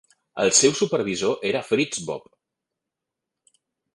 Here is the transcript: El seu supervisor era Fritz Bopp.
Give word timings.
El 0.43 0.47
seu 0.59 0.71
supervisor 0.79 1.43
era 1.51 1.61
Fritz 1.67 2.01
Bopp. 2.09 2.33